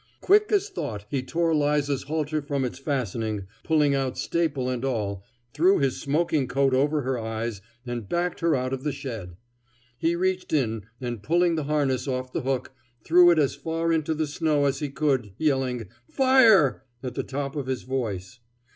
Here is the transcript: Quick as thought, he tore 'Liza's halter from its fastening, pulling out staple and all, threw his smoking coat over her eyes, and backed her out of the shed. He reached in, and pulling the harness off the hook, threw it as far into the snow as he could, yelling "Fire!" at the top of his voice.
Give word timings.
Quick 0.19 0.51
as 0.51 0.67
thought, 0.69 1.05
he 1.11 1.21
tore 1.21 1.53
'Liza's 1.53 2.05
halter 2.05 2.41
from 2.41 2.65
its 2.65 2.79
fastening, 2.79 3.45
pulling 3.63 3.93
out 3.93 4.17
staple 4.17 4.67
and 4.67 4.83
all, 4.83 5.23
threw 5.53 5.77
his 5.77 6.01
smoking 6.01 6.47
coat 6.47 6.73
over 6.73 7.03
her 7.03 7.19
eyes, 7.19 7.61
and 7.85 8.09
backed 8.09 8.39
her 8.39 8.55
out 8.55 8.73
of 8.73 8.81
the 8.83 8.91
shed. 8.91 9.37
He 9.99 10.15
reached 10.15 10.53
in, 10.53 10.85
and 10.99 11.21
pulling 11.21 11.53
the 11.53 11.65
harness 11.65 12.07
off 12.07 12.33
the 12.33 12.41
hook, 12.41 12.71
threw 13.03 13.29
it 13.29 13.37
as 13.37 13.53
far 13.53 13.91
into 13.93 14.15
the 14.15 14.25
snow 14.25 14.65
as 14.65 14.79
he 14.79 14.89
could, 14.89 15.33
yelling 15.37 15.87
"Fire!" 16.09 16.81
at 17.03 17.13
the 17.13 17.21
top 17.21 17.55
of 17.55 17.67
his 17.67 17.83
voice. 17.83 18.39